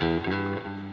[0.00, 0.83] Mm-hmm.